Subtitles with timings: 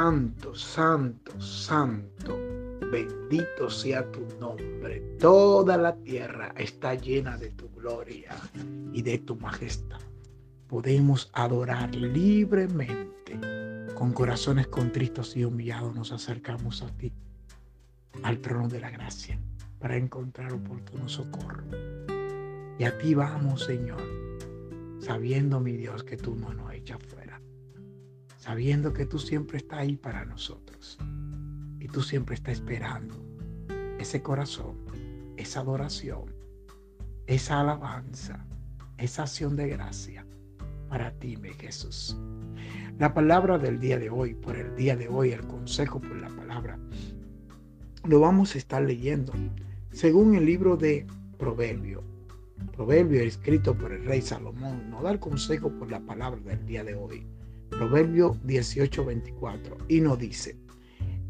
[0.00, 2.38] santo, santo, santo.
[2.90, 5.00] Bendito sea tu nombre.
[5.18, 8.34] Toda la tierra está llena de tu gloria
[8.94, 10.00] y de tu majestad.
[10.68, 13.38] Podemos adorar libremente.
[13.94, 17.12] Con corazones contristos y humillados nos acercamos a ti,
[18.22, 19.38] al trono de la gracia,
[19.78, 21.64] para encontrar oportuno socorro.
[22.78, 24.00] Y a ti vamos, Señor,
[24.98, 27.38] sabiendo, mi Dios, que tú no nos echas fuera.
[28.40, 30.98] Sabiendo que tú siempre estás ahí para nosotros.
[31.78, 33.14] Y tú siempre estás esperando
[33.98, 34.78] ese corazón,
[35.36, 36.24] esa adoración,
[37.26, 38.46] esa alabanza,
[38.96, 40.26] esa acción de gracia
[40.88, 42.16] para ti, mi Jesús.
[42.98, 46.28] La palabra del día de hoy, por el día de hoy, el consejo por la
[46.30, 46.78] palabra,
[48.04, 49.34] lo vamos a estar leyendo
[49.92, 52.02] según el libro de Proverbio,
[52.72, 56.84] Proverbio escrito por el rey Salomón nos da el consejo por la palabra del día
[56.84, 57.26] de hoy.
[57.70, 60.56] Proverbio 18:24 y nos dice,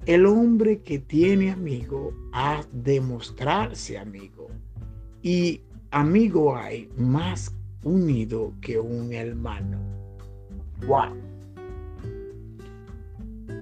[0.06, 4.48] el hombre que tiene amigo ha de mostrarse amigo
[5.22, 9.78] y amigo hay más unido que un hermano.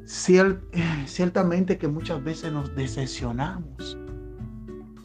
[0.07, 3.99] Ciertamente que muchas veces nos decepcionamos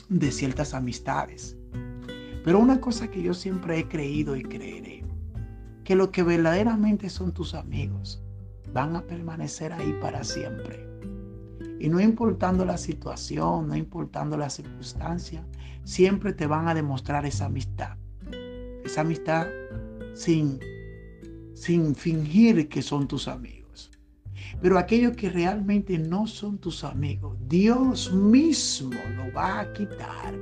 [0.09, 1.57] de ciertas amistades
[2.44, 4.92] pero una cosa que yo siempre he creído y creeré,
[5.83, 8.21] que lo que verdaderamente son tus amigos
[8.71, 10.87] van a permanecer ahí para siempre.
[11.79, 15.45] Y no importando la situación, no importando la circunstancia,
[15.83, 17.97] siempre te van a demostrar esa amistad.
[18.85, 19.47] Esa amistad
[20.13, 20.59] sin,
[21.53, 23.91] sin fingir que son tus amigos.
[24.61, 30.33] Pero aquellos que realmente no son tus amigos, Dios mismo lo va a quitar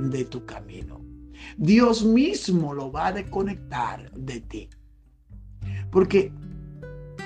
[0.00, 1.00] de tu camino.
[1.56, 4.68] Dios mismo lo va a desconectar de ti.
[5.90, 6.32] Porque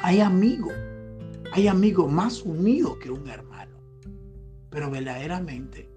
[0.02, 0.72] hay amigos,
[1.52, 3.76] hay amigos más unidos que un hermano.
[4.70, 5.88] Pero verdaderamente,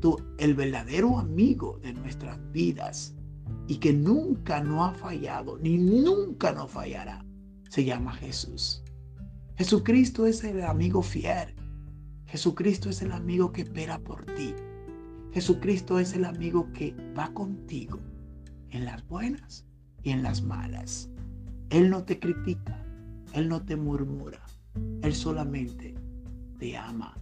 [0.00, 3.14] tú, el verdadero amigo de nuestras vidas
[3.68, 7.24] y que nunca no ha fallado, ni nunca no fallará,
[7.68, 8.82] se llama Jesús.
[9.56, 11.54] Jesucristo es el amigo fiel.
[12.26, 14.54] Jesucristo es el amigo que espera por ti.
[15.32, 17.98] Jesucristo es el amigo que va contigo
[18.70, 19.64] en las buenas
[20.02, 21.08] y en las malas.
[21.70, 22.84] Él no te critica,
[23.32, 24.40] Él no te murmura,
[25.02, 25.94] Él solamente
[26.58, 27.16] te ama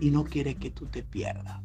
[0.00, 1.60] y no quiere que tú te pierdas.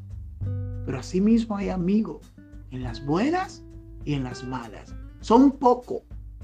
[0.86, 2.34] Pero asimismo hay amigos
[2.72, 3.64] en las buenas
[4.06, 4.96] y en las malas.
[5.20, 6.02] Son pocos,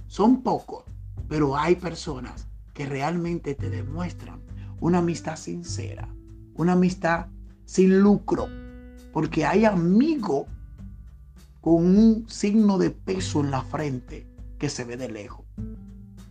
[0.08, 0.84] son pocos,
[1.28, 4.42] pero hay personas que realmente te demuestran
[4.80, 6.08] una amistad sincera,
[6.56, 7.28] una amistad
[7.66, 8.48] sin lucro,
[9.12, 10.46] porque hay amigos
[11.62, 14.28] con un signo de peso en la frente
[14.58, 15.47] que se ve de lejos.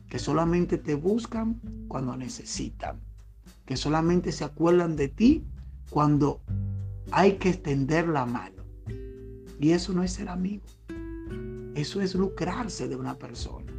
[0.09, 3.01] Que solamente te buscan cuando necesitan.
[3.65, 5.45] Que solamente se acuerdan de ti
[5.91, 6.41] cuando
[7.11, 8.63] hay que extender la mano.
[9.61, 10.65] Y eso no es ser amigo.
[11.75, 13.73] Eso es lucrarse de una persona.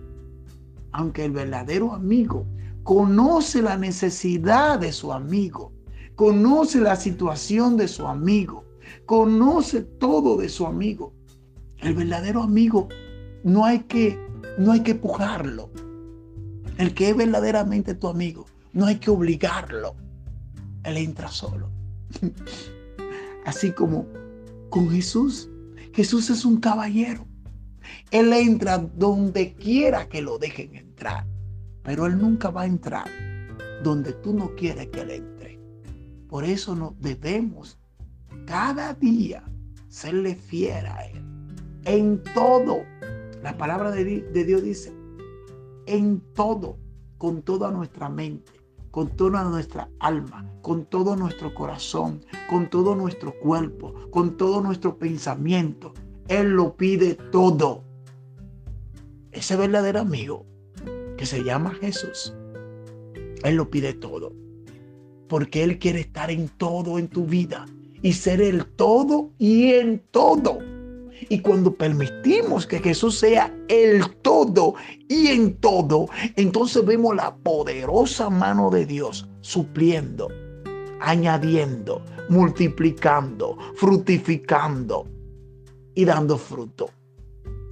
[0.91, 2.45] Aunque el verdadero amigo
[2.83, 5.73] conoce la necesidad de su amigo,
[6.15, 8.63] conoce la situación de su amigo,
[9.05, 11.13] conoce todo de su amigo.
[11.79, 12.87] El verdadero amigo
[13.43, 14.17] no hay que
[14.57, 15.69] no hay que pujarlo.
[16.77, 19.95] El que es verdaderamente tu amigo, no hay que obligarlo.
[20.83, 21.69] Él entra solo.
[23.45, 24.05] Así como
[24.69, 25.49] con Jesús.
[25.93, 27.25] Jesús es un caballero.
[28.11, 31.25] Él entra donde quiera que lo dejen entrar.
[31.83, 33.09] Pero Él nunca va a entrar
[33.83, 35.59] donde tú no quieres que Él entre.
[36.27, 37.77] Por eso no debemos
[38.45, 39.43] cada día
[39.87, 41.23] serle fiel a Él.
[41.85, 42.83] En todo.
[43.47, 44.93] La palabra de, Dios dice,
[45.85, 46.77] en todo,
[47.17, 48.51] con toda nuestra mente,
[48.91, 52.19] con toda nuestra alma, con todo nuestro corazón,
[52.49, 55.93] con todo nuestro cuerpo, con todo nuestro pensamiento.
[56.27, 57.85] Él lo pide todo.
[59.31, 60.45] Ese verdadero amigo
[61.15, 62.35] que se llama Jesús,
[63.45, 64.33] Él lo pide todo.
[65.29, 67.65] Porque Él quiere estar en todo en tu vida
[68.01, 70.59] y ser el todo y en todo.
[71.29, 74.75] Y cuando permitimos que Jesús sea el todo
[75.09, 80.29] y en todo, entonces vemos la poderosa mano de Dios supliendo,
[80.99, 85.07] añadiendo, multiplicando, frutificando
[85.95, 86.89] y dando fruto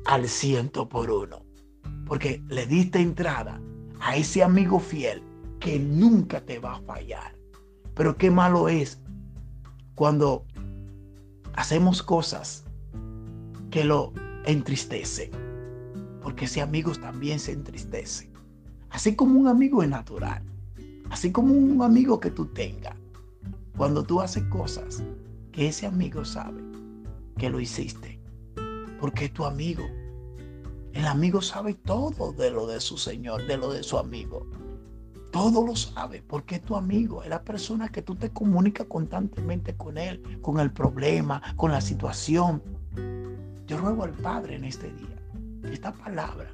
[0.05, 1.45] al ciento por uno.
[2.05, 3.59] Porque le diste entrada
[3.99, 5.21] a ese amigo fiel
[5.59, 7.35] que nunca te va a fallar.
[7.95, 8.99] Pero qué malo es
[9.95, 10.45] cuando
[11.55, 12.64] hacemos cosas
[13.75, 14.13] que lo
[14.45, 15.31] entristecen,
[16.21, 18.31] porque ese amigo también se entristece.
[18.89, 20.41] Así como un amigo es natural,
[21.09, 22.95] Así como un amigo que tú tengas,
[23.75, 25.03] cuando tú haces cosas
[25.51, 26.63] que ese amigo sabe
[27.37, 28.17] que lo hiciste,
[28.97, 29.83] porque es tu amigo.
[30.93, 34.47] El amigo sabe todo de lo de su Señor, de lo de su amigo.
[35.33, 39.75] Todo lo sabe porque es tu amigo, es la persona que tú te comunicas constantemente
[39.75, 42.63] con él, con el problema, con la situación.
[43.65, 45.17] Yo ruego al Padre en este día
[45.71, 46.49] esta palabra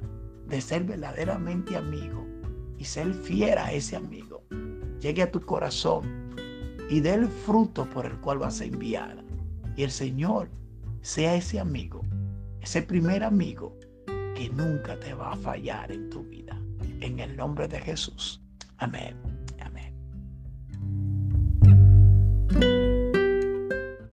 [0.48, 2.26] de ser verdaderamente amigo
[2.78, 4.42] y ser fiel a ese amigo
[5.02, 6.32] llegue a tu corazón
[6.88, 9.22] y dé el fruto por el cual vas a enviar.
[9.76, 10.48] Y el Señor
[11.00, 12.02] sea ese amigo,
[12.60, 13.76] ese primer amigo
[14.34, 16.60] que nunca te va a fallar en tu vida.
[17.00, 18.40] En el nombre de Jesús.
[18.76, 19.31] Amén.